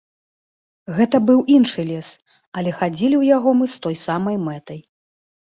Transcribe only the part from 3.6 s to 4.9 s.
мы з той самай мэтай.